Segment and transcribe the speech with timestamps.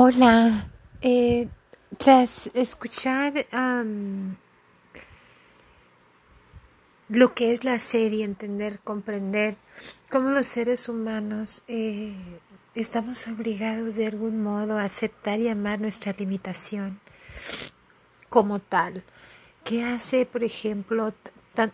[0.00, 1.48] Hola, eh,
[1.98, 3.32] tras escuchar
[7.08, 9.56] lo que es la serie, entender, comprender
[10.08, 12.14] cómo los seres humanos eh,
[12.76, 17.00] estamos obligados de algún modo a aceptar y amar nuestra limitación
[18.28, 19.02] como tal.
[19.64, 21.12] ¿Qué hace, por ejemplo,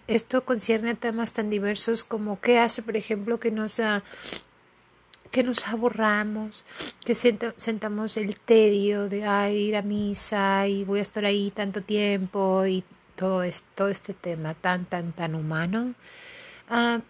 [0.06, 3.82] esto concierne a temas tan diversos como qué hace, por ejemplo, que nos
[5.34, 6.64] que nos aburramos,
[7.04, 9.18] que sentamos el tedio de
[9.52, 12.84] ir a misa y voy a estar ahí tanto tiempo y
[13.16, 13.42] todo,
[13.74, 15.94] todo este tema tan, tan, tan humano.
[16.70, 17.00] Ah,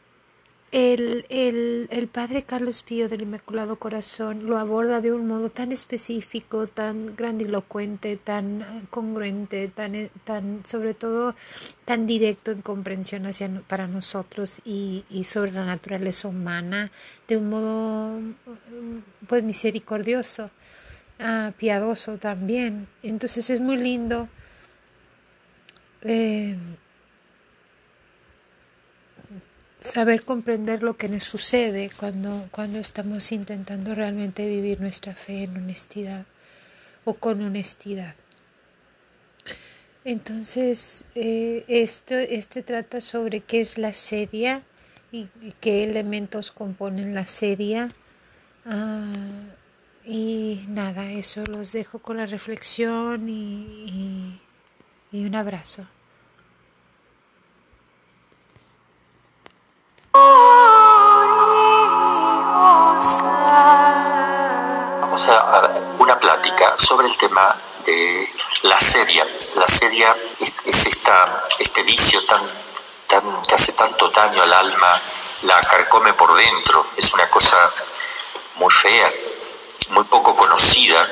[0.75, 5.71] el, el, el, padre Carlos Pío del Inmaculado Corazón lo aborda de un modo tan
[5.71, 11.37] específico, tan grandilocuente, tan congruente, tan, tan sobre todo
[11.85, 16.91] tan directo en comprensión hacia, para nosotros y, y sobre la naturaleza humana,
[17.29, 18.21] de un modo
[19.29, 20.51] pues misericordioso,
[21.21, 22.89] ah, piadoso también.
[23.05, 24.29] Entonces es muy lindo.
[26.03, 26.57] Eh,
[29.85, 35.57] saber comprender lo que nos sucede cuando, cuando estamos intentando realmente vivir nuestra fe en
[35.57, 36.25] honestidad
[37.05, 38.15] o con honestidad.
[40.05, 44.63] Entonces, eh, esto este trata sobre qué es la sedia
[45.13, 45.29] y,
[45.61, 47.91] qué elementos componen la sedia.
[48.65, 49.13] Ah,
[50.05, 54.41] y nada, eso los dejo con la reflexión y
[55.13, 55.87] un abrazo.
[65.15, 65.71] Vamos a,
[66.01, 67.55] una plática sobre el tema
[67.87, 68.29] de
[68.63, 69.25] la sedia.
[69.55, 70.53] La sedia es,
[70.87, 72.41] esta, este vicio tan,
[73.07, 75.01] tan, que hace tanto daño al alma,
[75.43, 77.57] la carcome por dentro, es una cosa
[78.57, 79.13] muy fea,
[79.91, 81.09] muy poco conocida,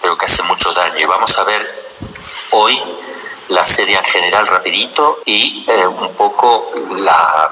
[0.00, 1.00] pero que hace mucho daño.
[1.00, 1.92] Y vamos a ver
[2.52, 2.80] hoy
[3.48, 7.50] la sedia en general rapidito y eh, un poco la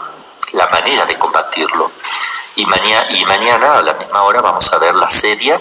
[0.52, 1.92] la manera de combatirlo.
[2.56, 5.60] Y, mañana, y mañana a la misma hora vamos a ver la sedia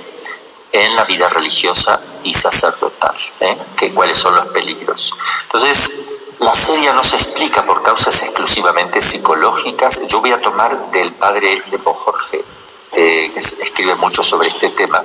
[0.71, 3.57] en la vida religiosa y sacerdotal, ¿eh?
[3.75, 5.13] que cuáles son los peligros.
[5.43, 5.91] Entonces,
[6.39, 10.01] la sedia no se explica por causas exclusivamente psicológicas.
[10.07, 12.45] Yo voy a tomar del padre de Jorge,
[12.93, 15.03] eh, que escribe mucho sobre este tema,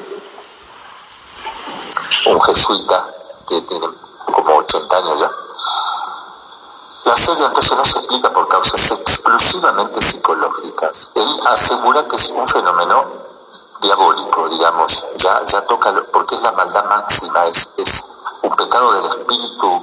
[2.26, 3.04] un jesuita
[3.48, 3.86] que tiene
[4.32, 5.30] como 80 años ya.
[7.04, 11.12] La serie entonces no se explica por causas exclusivamente psicológicas.
[11.14, 13.04] Él asegura que es un fenómeno
[13.82, 18.04] diabólico, digamos, ya, toca, porque es la maldad máxima, es, es
[18.42, 19.82] un pecado del espíritu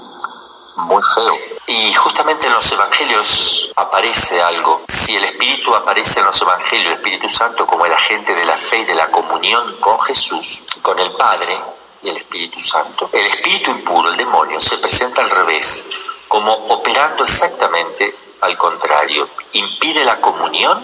[0.78, 1.38] muy feo.
[1.68, 4.82] Y justamente en los evangelios aparece algo.
[4.88, 8.58] Si el Espíritu aparece en los evangelios, el Espíritu Santo como el agente de la
[8.58, 11.62] fe y de la comunión con Jesús, con el Padre
[12.02, 15.86] y el Espíritu Santo, el espíritu impuro, el demonio, se presenta al revés
[16.32, 19.28] como operando exactamente al contrario.
[19.52, 20.82] Impide la comunión,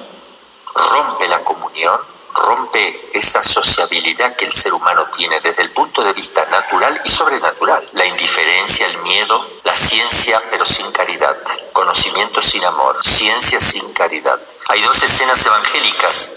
[0.76, 2.02] rompe la comunión,
[2.34, 7.08] rompe esa sociabilidad que el ser humano tiene desde el punto de vista natural y
[7.08, 7.82] sobrenatural.
[7.94, 11.38] La indiferencia, el miedo, la ciencia pero sin caridad,
[11.72, 14.38] conocimiento sin amor, ciencia sin caridad.
[14.68, 16.34] Hay dos escenas evangélicas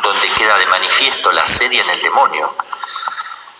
[0.00, 2.54] donde queda de manifiesto la sedia en el demonio.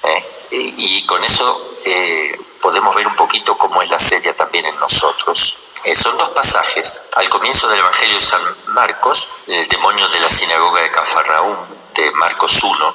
[0.05, 0.25] ¿eh?
[0.53, 5.57] Y, con eso eh, podemos ver un poquito cómo es la sedia también en nosotros.
[5.85, 7.07] Eh, son dos pasajes.
[7.15, 11.57] Al comienzo del Evangelio de San Marcos, el demonio de la sinagoga de Cafarnaúm,
[11.95, 12.95] de Marcos 1,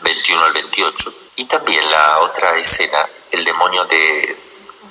[0.00, 1.14] 21 al 28.
[1.36, 4.36] Y también la otra escena, el demonio de,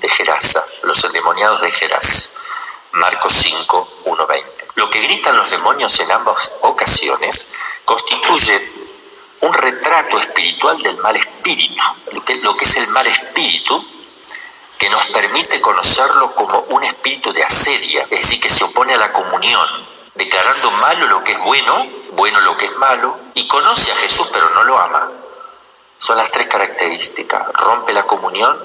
[0.01, 2.29] de Gerasa, los endemoniados de Gerasa,
[2.94, 4.67] Marcos 5, 1, 20.
[4.75, 7.46] Lo que gritan los demonios en ambas ocasiones
[7.85, 8.78] constituye
[9.41, 13.85] un retrato espiritual del mal espíritu, lo que, es el mal espíritu,
[14.77, 18.97] que nos permite conocerlo como un espíritu de asedia, es decir, que se opone a
[18.97, 19.67] la comunión,
[20.16, 24.28] declarando malo lo que es bueno, bueno lo que es malo, y conoce a Jesús
[24.31, 25.09] pero no lo ama.
[25.97, 27.52] Son las tres características.
[27.53, 28.58] Rompe la comunión,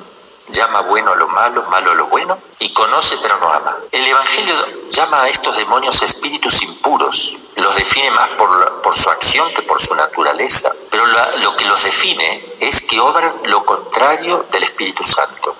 [0.48, 3.76] llama bueno a lo malo, malo a lo bueno, y conoce pero no ama.
[3.90, 4.54] El Evangelio
[4.90, 9.94] llama a estos demonios espíritus impuros, los define más por, su acción que por su
[9.94, 15.54] naturaleza, pero lo que los define es que obran lo contrario del Espíritu Santo.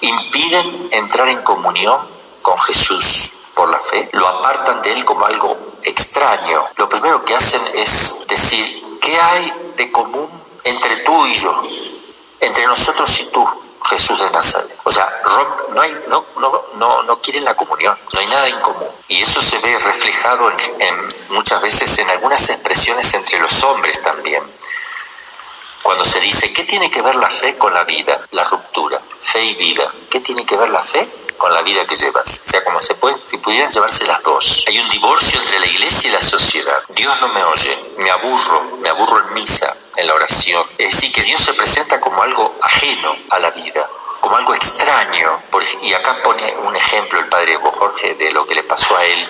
[0.00, 1.98] Impiden entrar en comunión
[2.42, 6.64] con Jesús por la fe, lo apartan de Él como algo extraño.
[6.76, 10.28] Lo primero que hacen es decir, ¿qué hay de común
[10.62, 11.62] entre tú y yo?
[12.40, 13.46] Entre nosotros y tú,
[13.86, 14.70] Jesús de Nazaret.
[14.84, 15.08] O sea,
[15.72, 18.88] no, hay, no, no, no, no quieren la comunión, no hay nada en común.
[19.08, 24.42] Y eso se ve reflejado en, muchas veces en algunas expresiones entre los hombres también.
[25.82, 28.20] Cuando se dice, ¿qué tiene que ver la fe con la vida?
[28.32, 29.90] La ruptura, fe y vida.
[30.10, 31.08] ¿Qué tiene que ver la fe?
[31.36, 32.42] con la vida que llevas.
[32.44, 34.64] O sea, como se puede, si pudieran llevarse las dos.
[34.68, 36.82] Hay un divorcio entre la iglesia y la sociedad.
[36.88, 40.64] Dios no me oye, me aburro, me aburro en misa, en la oración.
[40.78, 43.86] Es decir, que Dios se presenta como algo ajeno a la vida
[44.20, 45.40] como algo extraño.
[45.82, 49.28] y acá pone un ejemplo el padre Jorge de lo que le pasó a él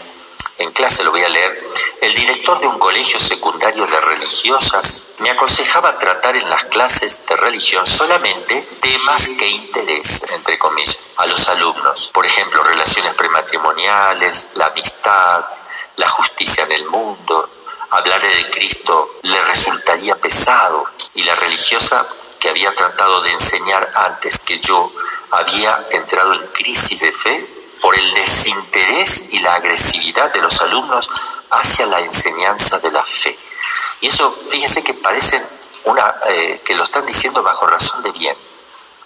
[0.58, 1.70] en clase, lo voy a leer,
[2.00, 7.36] el director de un colegio secundario de religiosas me aconsejaba tratar en las clases de
[7.36, 12.10] religión solamente temas que interesen, entre comillas, a los alumnos.
[12.12, 15.44] Por ejemplo, relaciones prematrimoniales, la amistad,
[15.96, 17.50] la justicia en el mundo.
[17.90, 22.06] Hablar de Cristo le resultaría pesado y la religiosa
[22.40, 24.92] que había tratado de enseñar antes que yo
[25.30, 27.46] había entrado en crisis de fe
[27.80, 31.08] por el desinterés y la agresividad de los alumnos
[31.50, 33.38] hacia la enseñanza de la fe.
[34.00, 35.44] Y eso, fíjense que parecen
[35.84, 38.36] una, eh, que lo están diciendo bajo razón de bien.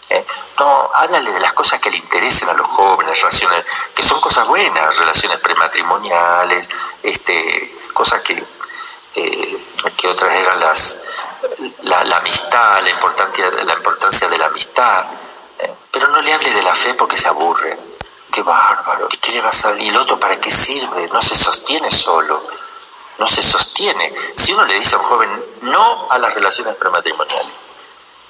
[0.09, 0.25] ¿eh?
[0.59, 4.47] No, háblale de las cosas que le interesen a los jóvenes, relaciones, que son cosas
[4.47, 6.69] buenas, relaciones prematrimoniales,
[7.03, 8.43] este, cosas que,
[9.15, 9.59] eh,
[9.97, 10.97] que otras eran las,
[11.83, 15.05] la, la, amistad, la importancia, la importancia de la amistad,
[15.91, 17.77] pero no le hable de la fe porque se aburre
[18.31, 19.77] qué bárbaro, ¿qué le va a?
[19.79, 21.09] ¿Y el otro para qué sirve?
[21.09, 22.43] No se sostiene solo,
[23.19, 24.15] no se sostiene.
[24.37, 27.53] Si uno le dice a un joven no a las relaciones prematrimoniales,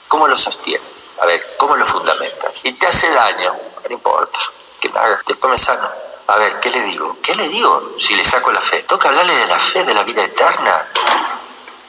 [0.09, 1.11] ¿cómo lo sostienes?
[1.21, 2.65] A ver, ¿cómo lo fundamentas?
[2.65, 3.55] Y te hace daño,
[3.89, 4.39] no importa,
[4.81, 5.89] que haga, después me sano.
[6.31, 7.17] A ver, ¿qué le digo?
[7.21, 8.85] ¿Qué le digo si le saco la fe?
[8.85, 10.87] Toca hablarle de la fe, de la vida eterna.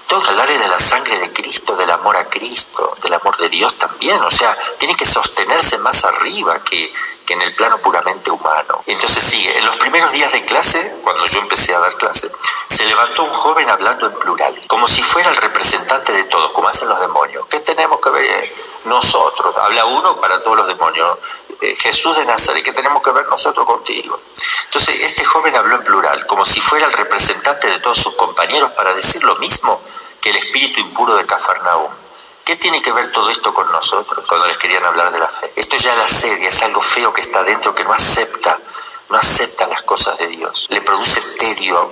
[0.08, 3.76] Toca hablarle de la sangre de Cristo, del amor a Cristo, del amor de Dios
[3.76, 4.20] también.
[4.24, 6.92] O sea, tiene que sostenerse más arriba que,
[7.24, 8.84] que en el plano puramente humano.
[8.88, 12.32] Entonces sigue, en los primeros días de clase, cuando yo empecé a dar clase,
[12.68, 16.68] se levantó un joven hablando en plural, como si fuera el representante de todos, como
[16.68, 17.46] hacen los demonios.
[17.46, 18.52] ¿Qué tenemos que ver
[18.86, 19.56] nosotros?
[19.57, 21.18] Habla uno para todos los demonios.
[21.62, 24.19] Eh, Jesús de Nazaret, ¿qué tenemos que ver nosotros contigo?
[24.66, 28.72] Entonces, este joven habló en plural, como si fuera el representante de todos sus compañeros
[28.72, 29.81] para decir lo mismo
[30.19, 31.92] que el espíritu impuro de Cafarnaúm.
[32.44, 35.51] ¿Qué tiene que ver todo esto con nosotros cuando les querían hablar de la fe?
[35.56, 38.57] Esto ya la serie, es algo feo que está dentro, que no acepta,
[39.10, 40.68] no acepta las cosas de Dios.
[40.69, 41.92] Le produce tedio,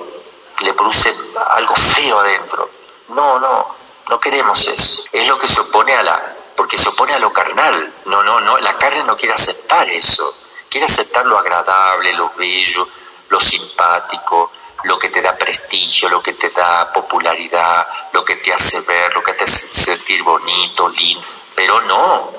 [0.61, 1.13] le produce
[1.51, 2.69] algo feo adentro.
[3.09, 3.75] No, no,
[4.09, 5.03] no queremos eso.
[5.11, 7.93] Es lo que se opone a la, porque se opone a lo carnal.
[8.05, 10.35] No, no, no, la carne no quiere aceptar eso.
[10.69, 12.87] Quiere aceptar lo agradable, lo bello,
[13.29, 14.51] lo simpático,
[14.83, 19.13] lo que te da prestigio, lo que te da popularidad, lo que te hace ver,
[19.13, 21.25] lo que te hace sentir bonito, lindo,
[21.55, 22.31] pero no,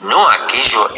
[0.00, 0.88] no aquello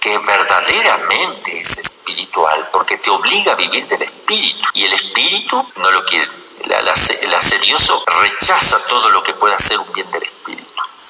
[0.00, 5.90] que verdaderamente es espiritual, porque te obliga a vivir del espíritu, y el espíritu no
[5.90, 6.28] lo quiere,
[6.64, 10.65] el asedioso rechaza todo lo que pueda hacer un bien del espíritu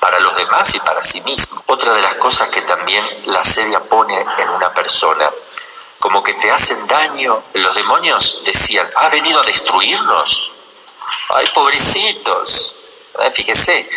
[0.06, 1.60] para los demás y para sí mismo.
[1.66, 5.28] Otra de las cosas que también la sedia pone en una persona
[5.98, 7.42] como que te hacen daño.
[7.54, 10.52] Los demonios decían, ha venido a destruirnos.
[11.30, 12.76] Ay, pobrecitos.
[13.32, 13.90] fíjese,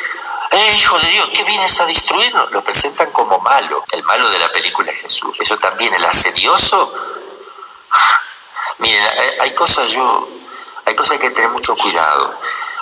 [0.49, 2.49] eh, hijo de Dios, ¿qué vienes a destruirnos?
[2.53, 5.37] Lo presentan como malo, el malo de la película es Jesús.
[5.39, 6.91] Eso también, el asedioso.
[8.79, 9.07] Miren,
[9.41, 10.27] hay cosas, yo,
[10.85, 12.33] hay cosas que hay que tener mucho cuidado.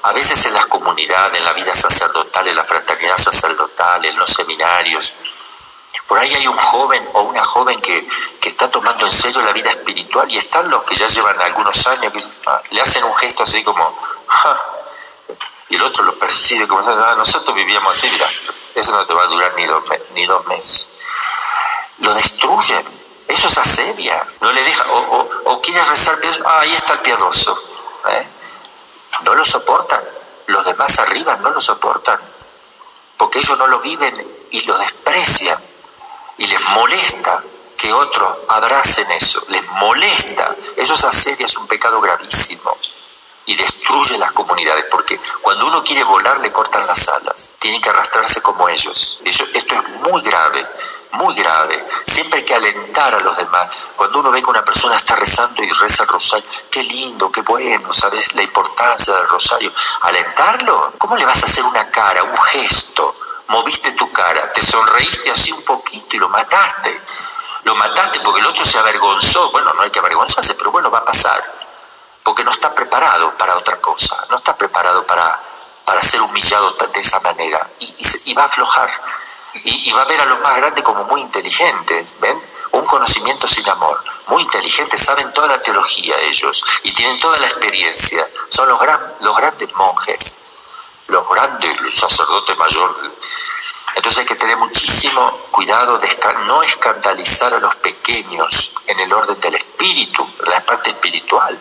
[0.04, 4.32] A veces en las comunidades, en la vida sacerdotal, en la fraternidad sacerdotal, en los
[4.32, 5.14] seminarios,
[6.08, 8.08] por ahí hay un joven o una joven que,
[8.48, 12.14] está tomando en serio la vida espiritual y están los que ya llevan algunos años
[12.14, 13.94] que ah, le hacen un gesto así como,
[15.70, 18.26] y el otro lo percibe como, ah, nosotros vivíamos así, mira,
[18.74, 20.88] eso no te va a durar ni dos, ni dos meses.
[22.00, 22.86] Lo destruyen,
[23.28, 27.00] eso es asedia, no le deja, o, o, o quiere rezar, ah, ahí está el
[27.00, 27.62] piadoso.
[28.10, 28.26] ¿eh?
[29.24, 30.02] No lo soportan,
[30.48, 32.20] los demás arriba no lo soportan,
[33.18, 35.58] porque ellos no lo viven y lo desprecian.
[36.38, 37.44] Y les molesta
[37.76, 40.56] que otros abracen eso, les molesta.
[40.76, 42.78] Es asedia, es un pecado gravísimo.
[43.46, 47.90] Y destruye las comunidades, porque cuando uno quiere volar le cortan las alas, tiene que
[47.90, 49.22] arrastrarse como ellos.
[49.24, 50.68] Esto es muy grave,
[51.12, 51.84] muy grave.
[52.06, 53.70] Siempre hay que alentar a los demás.
[53.96, 57.42] Cuando uno ve que una persona está rezando y reza el rosario, qué lindo, qué
[57.42, 58.34] bueno, ¿sabes?
[58.36, 59.72] La importancia del rosario.
[60.02, 60.94] ¿Alentarlo?
[60.98, 63.16] ¿Cómo le vas a hacer una cara, un gesto?
[63.48, 67.02] moviste tu cara, te sonreíste así un poquito y lo mataste.
[67.64, 69.52] Lo mataste porque el otro se avergonzó.
[69.52, 71.42] Bueno, no hay que avergonzarse, pero bueno, va a pasar.
[72.24, 75.40] Porque no está preparado para otra cosa, no está preparado para,
[75.86, 77.68] para ser humillado de esa manera.
[77.80, 78.90] Y, va a aflojar.
[79.64, 82.42] Y, va a ver a los más grandes como muy inteligentes, ¿ven?
[82.72, 84.04] Un conocimiento sin amor.
[84.28, 88.28] Muy inteligentes, saben toda la teología ellos y tienen toda la experiencia.
[88.50, 90.38] Son los, gran, los grandes monjes
[91.08, 92.96] los grandes, el sacerdote mayor.
[93.96, 96.08] Entonces hay que tener muchísimo cuidado de
[96.46, 101.60] no escandalizar a los pequeños en el orden del espíritu, la parte espiritual.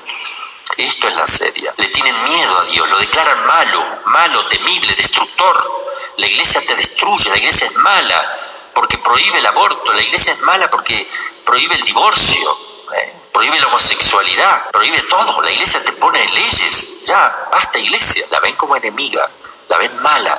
[0.76, 1.72] Esto es la seria.
[1.76, 5.85] Le tienen miedo a Dios, lo declaran malo, malo, temible, destructor.
[6.16, 8.36] La iglesia te destruye, la iglesia es mala
[8.74, 11.08] porque prohíbe el aborto, la iglesia es mala porque
[11.44, 12.58] prohíbe el divorcio,
[12.94, 13.14] ¿eh?
[13.32, 15.40] prohíbe la homosexualidad, prohíbe todo.
[15.42, 18.26] La iglesia te pone leyes, ya, basta iglesia.
[18.30, 19.28] La ven como enemiga,
[19.68, 20.38] la ven mala,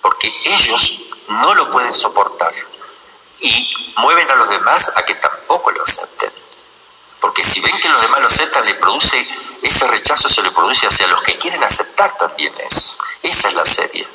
[0.00, 0.94] porque ellos
[1.28, 2.54] no lo pueden soportar
[3.40, 6.30] y mueven a los demás a que tampoco lo acepten.
[7.20, 9.28] Porque si ven que los demás lo aceptan, le produce
[9.62, 12.96] ese rechazo, se le produce hacia los que quieren aceptar también eso.
[13.22, 14.06] Esa es la serie.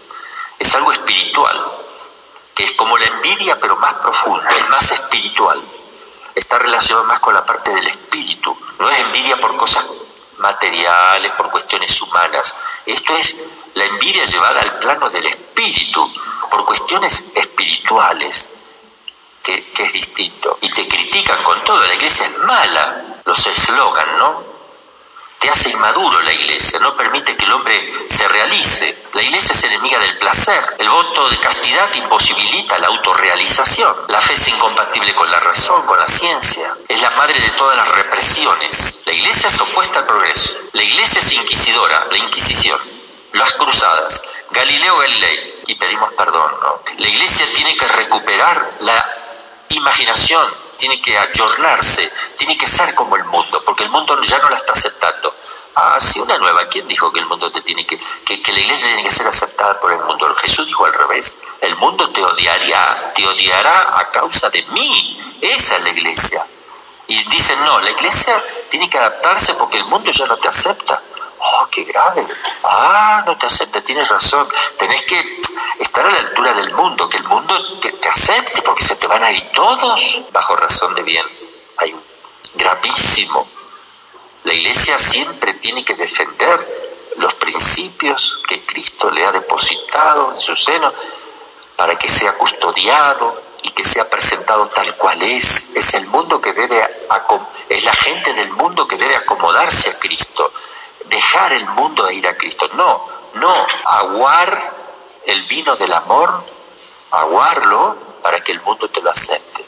[0.60, 1.72] Es algo espiritual,
[2.53, 5.62] que es como la envidia, pero más profundo, es más espiritual.
[6.36, 8.57] Está relacionado más con la parte del espíritu.
[8.79, 9.86] No es envidia por cosas
[10.38, 12.55] materiales, por cuestiones humanas.
[12.86, 13.38] Esto es
[13.75, 16.12] la envidia llevada al plano del espíritu,
[16.50, 18.50] por cuestiones espirituales
[19.41, 20.57] que, es distinto.
[20.62, 24.52] Y te critican con todo, la iglesia es mala, los eslogan, ¿no?
[25.43, 28.97] Te hace inmaduro la iglesia, no permite que el hombre se realice.
[29.12, 30.63] La iglesia es enemiga del placer.
[30.79, 33.93] El voto de castidad imposibilita la autorrealización.
[34.07, 36.73] La fe es incompatible con la razón, con la ciencia.
[36.88, 39.03] Es la madre de todas las represiones.
[39.05, 40.59] La iglesia es opuesta al progreso.
[40.71, 42.79] La iglesia es inquisidora, la inquisición.
[43.33, 46.53] Las cruzadas, Galileo Galilei, y pedimos perdón.
[47.00, 49.05] La iglesia tiene que recuperar la
[49.67, 50.47] imaginación,
[50.77, 54.58] tiene que ayornarse, tiene que ser como el mundo, porque el mundo ya no la
[54.58, 55.34] está aceptando.
[55.75, 56.68] Ah, sí, una nueva.
[56.68, 59.80] ¿Quién dijo que el mundo te tiene que, que, la iglesia tiene que ser aceptada
[59.80, 60.34] por el mundo?
[60.36, 61.38] Jesús dijo al revés.
[61.62, 65.20] El mundo te odiaría, te odiará a causa de mí.
[65.42, 66.46] Esa es la iglesia.
[67.08, 71.01] Y dicen, no, la iglesia tiene que adaptarse porque el mundo ya no te acepta.
[71.45, 72.25] Oh, qué grave.
[72.63, 74.47] Ah, no te acepta, tienes razón.
[74.77, 75.41] Tenés que
[75.79, 79.07] estar a la altura del mundo, que el mundo te, te acepte, porque se te
[79.07, 81.25] van a ir todos bajo razón de bien.
[81.77, 82.01] Hay un
[82.55, 83.45] gravísimo.
[84.45, 90.55] La iglesia siempre tiene que defender los principios que Cristo le ha depositado en su
[90.55, 90.93] seno
[91.75, 95.71] para que sea custodiado y que sea presentado tal cual es.
[95.75, 96.88] Es el mundo que debe,
[97.67, 100.53] es la gente del mundo que debe acomodarse a Cristo
[101.10, 102.69] dejar el mundo e ir a Cristo.
[102.74, 103.05] No,
[103.36, 104.74] no, aguar
[105.25, 106.43] el vino del amor,
[107.12, 109.65] aguarlo para que el mundo te lo acepte.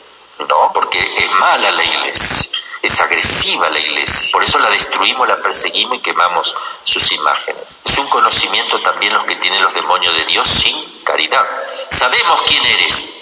[0.48, 4.32] No, porque es mala la iglesia, es agresiva la iglesia.
[4.34, 7.82] Por eso la destruimos, la perseguimos y quemamos sus imágenes.
[7.86, 11.46] Es un conocimiento también los que tienen los demonios de Dios sin caridad.
[11.89, 13.13] Sabemos quién eres,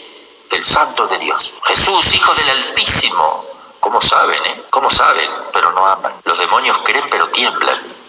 [0.52, 1.54] el santo de Dios.
[1.64, 3.46] Jesús, hijo del Altísimo.
[3.80, 4.64] ¿Cómo saben, eh?
[4.70, 5.30] ¿Cómo saben?
[5.52, 6.14] Pero no aman.
[6.24, 8.03] Los demonios creen pero tiemblan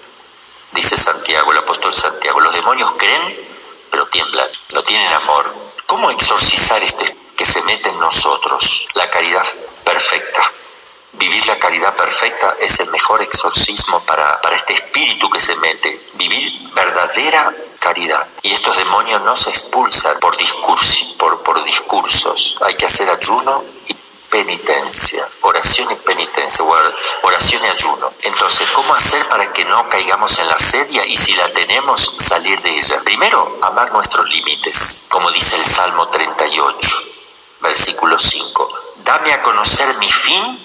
[0.75, 2.40] dice Santiago, el apóstol Santiago.
[2.40, 3.49] Los demonios creen,
[3.90, 5.54] pero tiemblan, no tienen amor.
[5.87, 8.88] ¿Cómo exorcizar este que se mete en nosotros?
[8.95, 9.47] La caridad
[9.85, 10.50] perfecta.
[11.12, 16.09] Vivir la caridad perfecta es el mejor exorcismo para, para este espíritu que se mete.
[16.14, 18.26] Vivir verdadera caridad.
[18.43, 20.37] Y estos demonios no se expulsan por,
[21.16, 22.57] por, por discursos.
[22.62, 23.95] Hay que hacer ayuno y
[24.34, 26.64] penitencia, oración y penitencia,
[27.22, 28.12] oración y ayuno.
[28.22, 32.60] Entonces, ¿cómo hacer para que no caigamos en la sedia y si la tenemos, salir
[32.60, 33.00] de ella?
[33.04, 36.88] Primero, amar nuestros límites, como dice el Salmo 38,
[37.60, 38.80] versículo 5.
[39.04, 40.58] Dame a conocer mi fin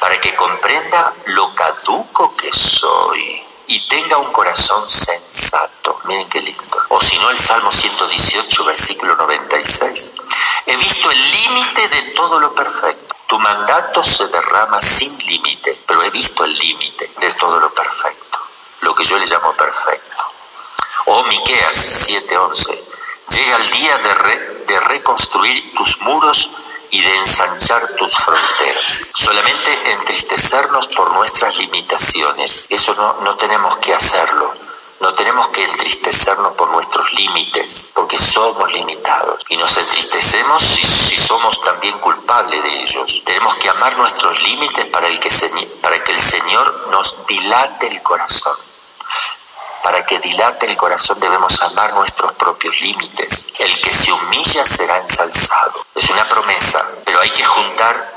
[0.00, 6.00] para que comprenda lo caduco que soy y tenga un corazón sensato.
[6.04, 6.82] Miren qué lindo.
[6.88, 10.12] O si no, el Salmo 118, versículo 96.
[10.66, 13.14] He visto el límite de todo lo perfecto.
[13.28, 18.38] Tu mandato se derrama sin límite, pero he visto el límite de todo lo perfecto,
[18.80, 20.24] lo que yo le llamo perfecto.
[21.06, 22.76] O Miqueas 7:11.
[23.28, 26.50] Llega el día de, de reconstruir tus muros
[26.90, 29.08] y de ensanchar tus fronteras.
[29.14, 34.52] Solamente entristecernos por nuestras limitaciones, eso no, no tenemos que hacerlo.
[35.00, 39.42] No tenemos que entristecernos por nuestros límites, porque somos limitados.
[39.48, 43.22] Y nos entristecemos si, si, somos también culpables de ellos.
[43.24, 45.30] Tenemos que amar nuestros límites para, el que,
[45.80, 48.54] para que el Señor nos dilate el corazón.
[49.82, 53.48] Para que dilate el corazón debemos amar nuestros propios límites.
[53.58, 55.86] El que se humilla será ensalzado.
[55.94, 58.12] Es una promesa, pero hay que juntar,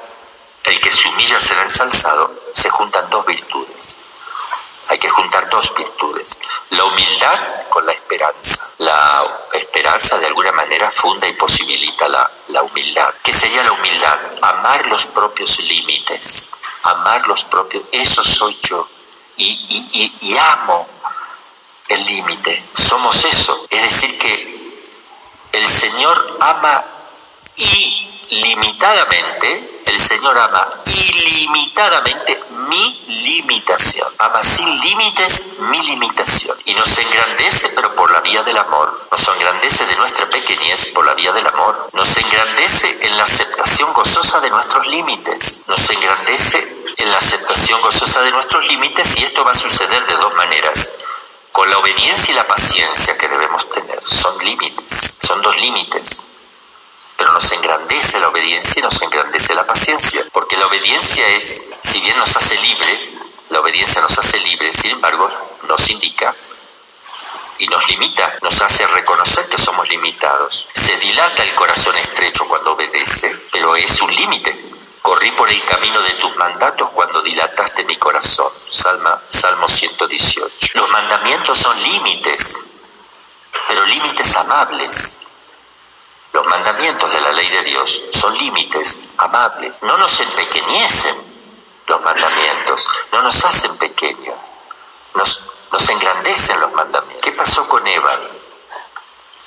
[0.65, 3.97] el que se humilla será ensalzado, se juntan dos virtudes.
[4.89, 6.37] Hay que juntar dos virtudes,
[6.71, 7.39] la humildad
[7.69, 8.73] con la esperanza.
[8.79, 13.13] La esperanza de alguna manera funda y posibilita la, la humildad.
[13.23, 14.19] ¿Qué sería la humildad?
[14.41, 16.51] Amar los propios límites,
[16.83, 18.85] amar los propios, eso soy yo.
[19.37, 20.87] Y, y, y, y amo
[21.89, 22.63] el límite.
[22.75, 23.67] Somos eso.
[23.69, 24.53] Es decir, que
[25.53, 26.83] el Señor ama
[28.29, 34.07] ilimitadamente, el Señor ama ilimitadamente mi limitación.
[34.17, 36.57] Ama sin límites mi limitación.
[36.65, 39.07] Y nos engrandece, pero por la vía del amor.
[39.11, 41.89] Nos engrandece de nuestra pequeñez por la vía del amor.
[41.93, 45.61] Nos engrandece en la aceptación gozosa de nuestros límites.
[45.67, 50.15] Nos engrandece en la aceptación gozosa de nuestros límites y esto va a suceder de
[50.15, 50.89] dos maneras
[51.53, 54.01] con la obediencia y la paciencia que debemos tener.
[54.03, 56.25] Son límites, son dos límites.
[57.15, 62.01] Pero nos engrandece la obediencia y nos engrandece la paciencia, porque la obediencia es, si
[62.01, 62.99] bien nos hace libre,
[63.49, 65.29] la obediencia nos hace libre, sin embargo,
[65.67, 66.35] nos indica
[67.59, 70.67] y nos limita, nos hace reconocer que somos limitados.
[70.73, 74.59] Se dilata el corazón estrecho cuando obedece, pero es un límite.
[75.03, 78.49] Corrí por el camino de tus mandatos cuando dilataste mi corazón.
[78.69, 80.77] Salma, Salmo 118.
[80.79, 82.57] Los mandamientos son límites,
[83.67, 85.19] pero límites amables.
[86.31, 89.83] Los mandamientos de la ley de Dios son límites amables.
[89.83, 91.17] No nos empequeñecen
[91.87, 94.37] los mandamientos, no nos hacen pequeños,
[95.15, 97.21] nos, nos engrandecen los mandamientos.
[97.21, 98.17] ¿Qué pasó con Eva?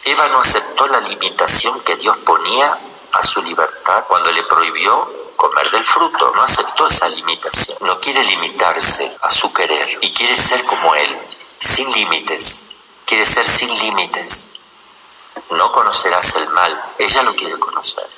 [0.04, 2.76] Eva no aceptó la limitación que Dios ponía
[3.12, 8.24] a su libertad cuando le prohibió comer del fruto, no aceptó esa limitación, no quiere
[8.24, 11.16] limitarse a su querer y quiere ser como Él,
[11.58, 12.66] sin límites,
[13.04, 14.50] quiere ser sin límites.
[15.50, 18.08] No conocerás el mal, ella lo quiere conocer,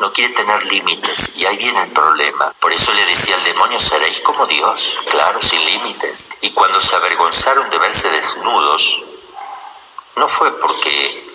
[0.00, 1.36] no quiere tener límites.
[1.36, 2.52] Y ahí viene el problema.
[2.58, 6.30] Por eso le decía al demonio, seréis como Dios, claro, sin límites.
[6.40, 9.02] Y cuando se avergonzaron de verse desnudos,
[10.16, 11.30] no fue porque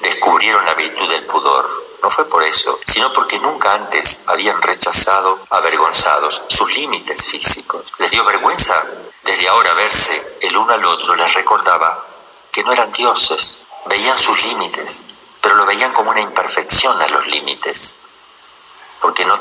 [0.00, 5.38] descubrieron la virtud del pudor, no fue por eso, sino porque nunca antes habían rechazado,
[5.50, 7.92] avergonzados, sus límites físicos.
[7.98, 8.82] Les dio vergüenza
[9.22, 12.04] desde ahora verse el uno al otro, les recordaba
[12.50, 15.02] que no eran dioses, veían sus límites,
[15.40, 17.96] pero lo veían como una imperfección a los límites,
[19.00, 19.38] porque no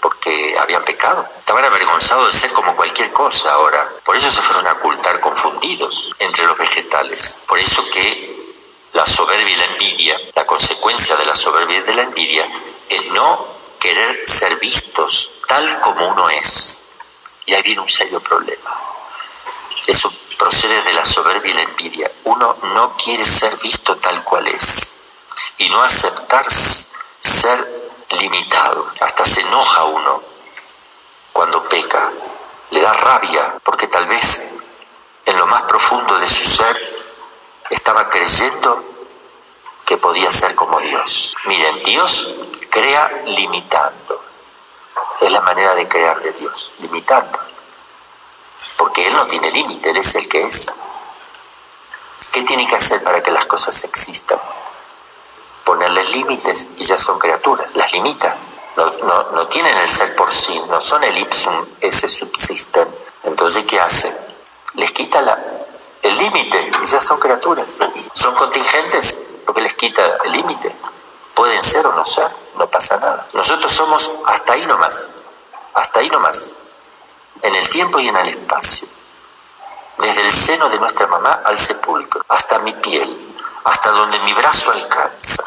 [0.00, 1.24] porque habían pecado.
[1.38, 3.88] Estaban avergonzados de ser como cualquier cosa ahora.
[4.04, 7.38] Por eso se fueron a ocultar confundidos entre los vegetales.
[7.46, 8.31] Por eso que
[8.92, 12.46] la soberbia y la envidia, la consecuencia de la soberbia y de la envidia
[12.88, 13.46] es no
[13.78, 16.78] querer ser vistos tal como uno es.
[17.46, 18.70] Y ahí viene un serio problema.
[19.86, 22.10] Eso procede de la soberbia y la envidia.
[22.24, 24.92] Uno no quiere ser visto tal cual es
[25.58, 27.58] y no aceptar ser
[28.20, 28.92] limitado.
[29.00, 30.22] Hasta se enoja uno
[31.32, 32.10] cuando peca.
[32.70, 34.48] Le da rabia porque tal vez
[35.26, 36.91] en lo más profundo de su ser
[37.72, 38.82] estaba creyendo
[39.84, 41.34] que podía ser como Dios.
[41.46, 42.28] Miren, Dios
[42.70, 44.22] crea limitando.
[45.20, 47.38] Es la manera de crear de Dios, limitando.
[48.76, 50.72] Porque Él no tiene límite, Él es el que es.
[52.30, 54.38] ¿Qué tiene que hacer para que las cosas existan?
[55.64, 58.36] Ponerles límites y ya son criaturas, las limita.
[58.76, 58.90] No,
[59.32, 62.88] no, tienen el ser por sí, no son el ipsum ese subsisten.
[63.24, 64.16] Entonces, ¿qué hace?
[64.74, 65.38] Les quita la,
[66.02, 67.66] el límite ya son criaturas.
[68.12, 70.74] Son contingentes porque les quita el límite.
[71.34, 73.26] Pueden ser o no ser, no pasa nada.
[73.32, 75.08] Nosotros somos hasta ahí nomás,
[75.74, 76.52] hasta ahí nomás,
[77.40, 78.88] en el tiempo y en el espacio.
[79.98, 83.34] Desde el seno de nuestra mamá al sepulcro, hasta mi piel,
[83.64, 85.44] hasta donde mi brazo alcanza,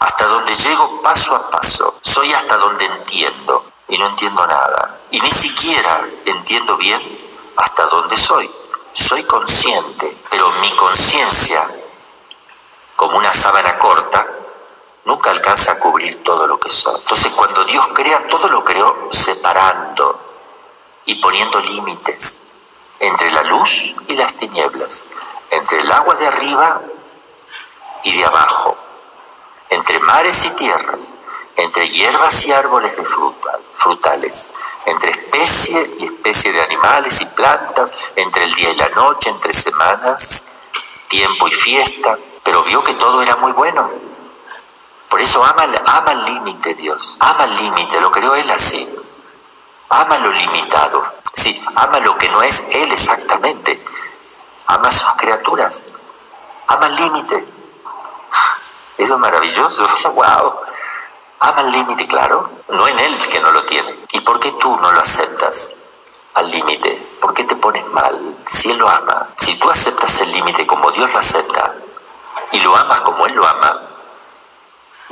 [0.00, 1.98] hasta donde llego paso a paso.
[2.02, 4.96] Soy hasta donde entiendo y no entiendo nada.
[5.10, 7.02] Y ni siquiera entiendo bien
[7.56, 8.48] hasta dónde soy
[8.92, 11.64] soy consciente, pero mi conciencia,
[12.96, 14.26] como una sábana corta,
[15.04, 17.00] nunca alcanza a cubrir todo lo que soy.
[17.00, 20.20] Entonces cuando Dios crea, todo lo creó separando
[21.06, 22.40] y poniendo límites
[23.00, 25.04] entre la luz y las tinieblas,
[25.50, 26.80] entre el agua de arriba
[28.02, 28.76] y de abajo,
[29.70, 31.14] entre mares y tierras,
[31.56, 34.50] entre hierbas y árboles de fruta, frutales,
[34.90, 39.52] entre especie y especie de animales y plantas, entre el día y la noche, entre
[39.52, 40.44] semanas,
[41.08, 43.90] tiempo y fiesta, pero vio que todo era muy bueno.
[45.08, 48.88] Por eso ama, ama el límite Dios, ama el límite, lo creó Él así.
[49.90, 53.82] Ama lo limitado, sí, ama lo que no es Él exactamente.
[54.66, 55.80] Ama a sus criaturas,
[56.66, 57.46] ama el límite.
[58.98, 60.67] Eso es maravilloso, wow.
[61.40, 63.94] Ama el límite, claro, no en él que no lo tiene.
[64.12, 65.76] ¿Y por qué tú no lo aceptas
[66.34, 67.00] al límite?
[67.20, 68.36] ¿Por qué te pones mal?
[68.48, 71.74] Si él lo ama, si tú aceptas el límite como Dios lo acepta
[72.50, 73.80] y lo amas como él lo ama,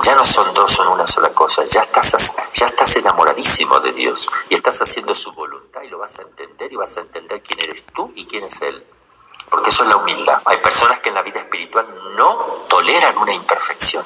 [0.03, 1.63] ya no son dos, son una sola cosa.
[1.63, 6.19] Ya estás, ya estás enamoradísimo de Dios y estás haciendo su voluntad y lo vas
[6.19, 8.85] a entender y vas a entender quién eres tú y quién es Él.
[9.49, 10.41] porque eso es la humildad.
[10.43, 11.87] Hay personas que en la vida espiritual
[12.17, 12.37] no
[12.67, 14.03] toleran una imperfección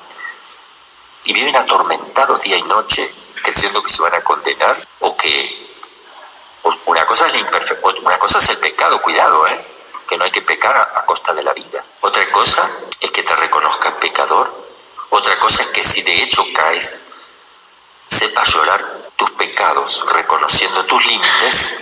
[1.25, 3.09] y viven atormentados día y noche
[3.43, 5.71] creyendo que se van a condenar o que
[6.85, 9.65] una cosa es la imperfección, una cosa es el pecado, cuidado, ¿eh?
[10.07, 11.83] que no hay que pecar a, costa de la vida.
[12.01, 14.53] Otra cosa es que te reconozcas pecador.
[15.09, 16.99] Otra cosa es que si de hecho caes,
[18.09, 21.73] sepas llorar tus pecados, reconociendo tus límites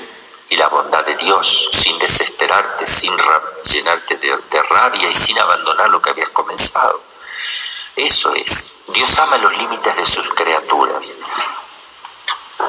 [0.49, 3.15] y la bondad de Dios, sin desesperarte, sin
[3.63, 7.02] llenarte de rabia y sin abandonar lo que habías comenzado.
[7.99, 8.75] Eso es.
[8.88, 11.15] Dios ama los límites de sus criaturas.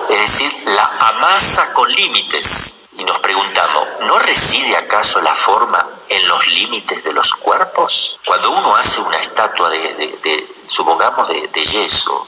[0.08, 2.74] Es decir, la amasa con límites.
[2.96, 8.18] Y nos preguntamos, ¿no reside acaso la forma en los límites de los cuerpos?
[8.26, 12.26] Cuando uno hace una estatua de, supongamos, de, de yeso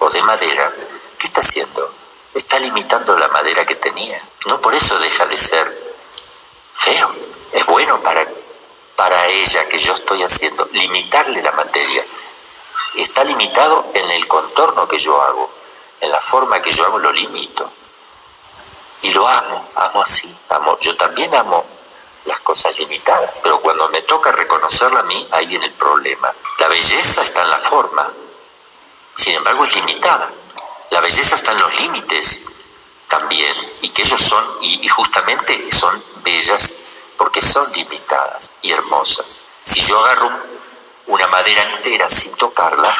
[0.00, 0.70] o de madera,
[1.18, 1.90] ¿qué está haciendo?
[2.34, 4.20] Está limitando la madera que tenía.
[4.46, 5.94] No por eso deja de ser
[6.74, 7.10] feo.
[7.52, 8.26] Es bueno para
[9.00, 12.04] para ella que yo estoy haciendo, limitarle la materia.
[12.96, 15.50] Está limitado en el contorno que yo hago,
[16.02, 17.66] en la forma que yo hago lo limito.
[19.00, 20.78] Y lo amo, amo así, amo.
[20.80, 21.64] Yo también amo
[22.26, 26.30] las cosas limitadas, pero cuando me toca reconocerla a mí, ahí viene el problema.
[26.58, 28.06] La belleza está en la forma,
[29.16, 30.28] sin embargo es limitada.
[30.90, 32.42] La belleza está en los límites
[33.08, 36.74] también, y que ellos son, y, y justamente son bellas
[37.20, 39.42] porque son limitadas y hermosas.
[39.64, 40.30] Si yo agarro
[41.08, 42.96] una madera entera sin tocarla,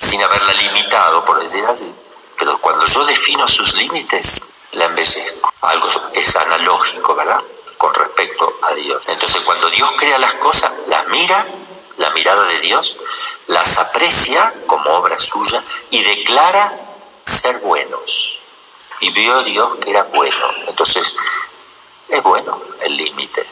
[0.00, 1.88] sin haberla limitado, por decir así,
[2.36, 4.42] pero cuando yo defino sus límites,
[4.72, 5.54] la embellezco.
[5.60, 7.40] Algo es analógico, ¿verdad?
[7.78, 9.04] Con respecto a Dios.
[9.06, 11.46] Entonces, cuando Dios crea las cosas, las mira,
[11.98, 12.96] la mirada de Dios,
[13.46, 16.72] las aprecia como obra suya y declara
[17.24, 18.40] ser buenos.
[18.98, 20.46] Y vio Dios que era bueno.
[20.66, 21.16] Entonces,
[22.08, 23.46] es bueno el límite.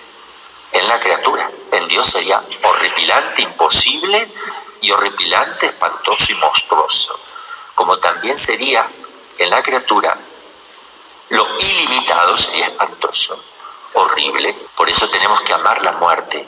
[0.72, 4.28] En la criatura, en Dios sería horripilante, imposible
[4.80, 7.18] y horripilante, espantoso y monstruoso.
[7.74, 8.86] Como también sería
[9.38, 10.16] en la criatura
[11.32, 13.42] lo ilimitado sería espantoso,
[13.94, 14.54] horrible.
[14.76, 16.46] Por eso tenemos que amar la muerte,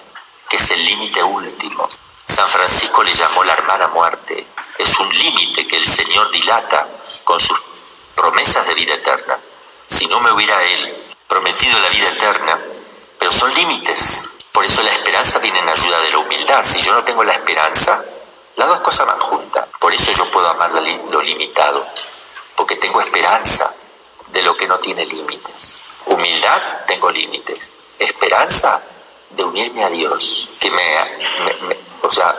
[0.48, 1.88] que es el límite último.
[2.26, 4.46] San Francisco le llamó la hermana muerte.
[4.76, 6.86] Es un límite que el Señor dilata
[7.24, 7.58] con sus
[8.14, 9.38] promesas de vida eterna.
[9.86, 11.03] Si no me hubiera Él
[11.34, 12.60] prometido la vida eterna,
[13.18, 14.30] pero son límites.
[14.52, 16.62] Por eso la esperanza viene en ayuda de la humildad.
[16.62, 18.00] Si yo no tengo la esperanza,
[18.54, 19.66] las dos cosas van juntas.
[19.80, 21.84] Por eso yo puedo amar lo limitado,
[22.54, 23.68] porque tengo esperanza
[24.28, 25.82] de lo que no tiene límites.
[26.06, 27.78] Humildad, tengo límites.
[27.98, 28.80] Esperanza
[29.30, 30.84] de unirme a Dios, que me,
[32.02, 32.32] o sea,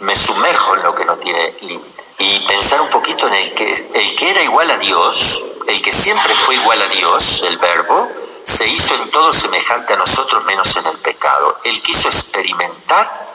[0.00, 1.95] me sumerjo en lo que no tiene límites.
[2.18, 5.92] Y pensar un poquito en el que, el que era igual a Dios, el que
[5.92, 8.08] siempre fue igual a Dios, el verbo,
[8.44, 11.58] se hizo en todo semejante a nosotros menos en el pecado.
[11.64, 13.26] Él quiso experimentar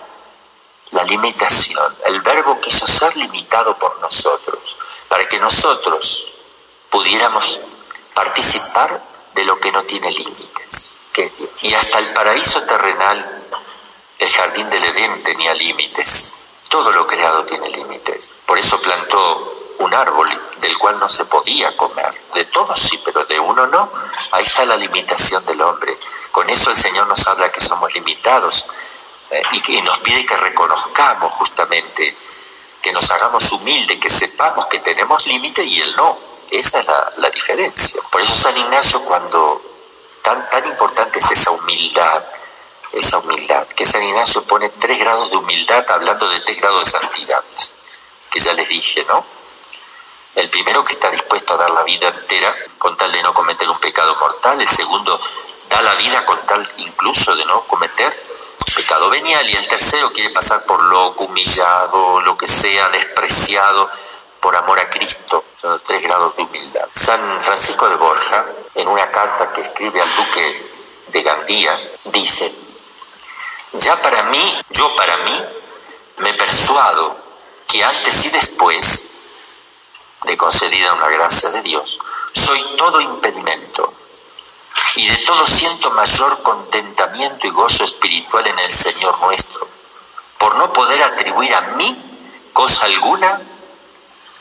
[0.91, 1.95] la limitación.
[2.05, 6.31] El verbo quiso ser limitado por nosotros, para que nosotros
[6.89, 7.59] pudiéramos
[8.13, 9.01] participar
[9.33, 10.93] de lo que no tiene límites.
[11.61, 13.43] Y hasta el paraíso terrenal,
[14.17, 16.33] el jardín del Edén tenía límites.
[16.71, 18.33] Todo lo creado tiene límites.
[18.45, 20.29] Por eso plantó un árbol
[20.61, 22.13] del cual no se podía comer.
[22.33, 23.91] De todos sí, pero de uno no.
[24.31, 25.97] Ahí está la limitación del hombre.
[26.31, 28.65] Con eso el Señor nos habla que somos limitados
[29.31, 32.15] eh, y que nos pide que reconozcamos justamente,
[32.81, 36.17] que nos hagamos humildes, que sepamos que tenemos límite y Él no.
[36.49, 38.01] Esa es la, la, diferencia.
[38.09, 39.61] Por eso San Ignacio cuando
[40.21, 42.23] tan, tan importante es esa humildad,
[42.93, 46.91] esa humildad, que San Ignacio pone tres grados de humildad hablando de tres grados de
[46.91, 47.41] santidad,
[48.29, 49.23] que ya les dije, ¿no?
[50.35, 53.69] El primero que está dispuesto a dar la vida entera con tal de no cometer
[53.69, 54.61] un pecado mortal.
[54.61, 55.19] El segundo
[55.69, 58.17] da la vida con tal incluso de no cometer
[58.73, 59.49] pecado venial.
[59.49, 63.89] Y el tercero quiere pasar por loco, humillado, lo que sea, despreciado
[64.39, 65.43] por amor a Cristo.
[65.59, 66.87] Son tres grados de humildad.
[66.93, 70.71] San Francisco de Borja, en una carta que escribe al duque
[71.07, 72.51] de Gandía, dice,
[73.73, 75.45] ya para mí, yo para mí,
[76.17, 77.15] me persuado
[77.67, 79.05] que antes y después
[80.25, 81.97] de concedida una gracia de Dios,
[82.33, 83.93] soy todo impedimento
[84.95, 89.67] y de todo siento mayor contentamiento y gozo espiritual en el Señor nuestro,
[90.37, 91.97] por no poder atribuir a mí
[92.53, 93.41] cosa alguna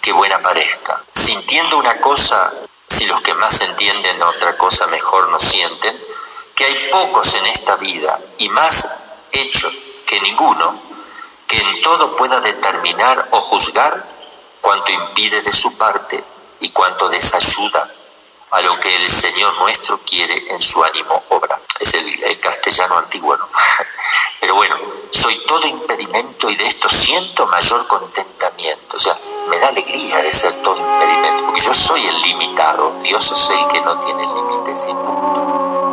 [0.01, 1.03] que buena parezca.
[1.15, 2.53] Sintiendo una cosa,
[2.89, 5.99] si los que más entienden otra cosa mejor no sienten,
[6.55, 9.00] que hay pocos en esta vida y más
[9.33, 9.73] hechos
[10.07, 10.75] que ninguno,
[11.47, 14.05] que en todo pueda determinar o juzgar
[14.61, 16.23] cuanto impide de su parte
[16.61, 17.89] y cuanto desayuda
[18.51, 21.59] a lo que el Señor nuestro quiere en su ánimo obra.
[21.79, 23.49] Es el, castellano antiguo, ¿no?
[24.41, 24.77] Pero bueno,
[25.11, 28.97] soy todo impedimento y de esto siento mayor contentamiento.
[28.97, 29.17] O sea,
[29.49, 33.69] me da alegría de ser todo impedimento, porque yo soy el limitado, Dios es el
[33.69, 35.90] que no tiene límites y punto.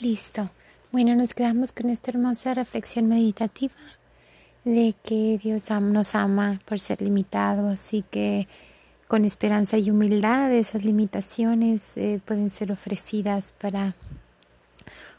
[0.00, 0.50] Listo.
[0.92, 3.74] Bueno, nos quedamos con esta hermosa reflexión meditativa
[4.64, 8.48] de que Dios nos ama por ser limitados y que
[9.08, 13.94] con esperanza y humildad esas limitaciones eh, pueden ser ofrecidas para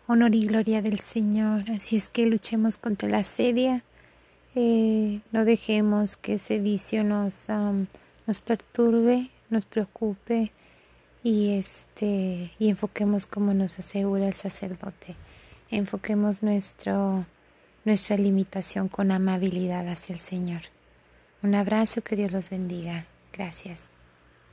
[0.08, 1.70] honor y gloria del Señor.
[1.70, 3.84] Así es que luchemos contra la sedia,
[4.56, 7.36] eh, no dejemos que ese vicio nos,
[8.26, 10.52] nos perturbe, nos preocupe
[11.24, 15.16] y este y enfoquemos como nos asegura el sacerdote.
[15.70, 17.26] Enfoquemos nuestro
[17.86, 20.62] nuestra limitación con amabilidad hacia el Señor.
[21.44, 23.06] Un abrazo que Dios los bendiga.
[23.34, 23.91] Gracias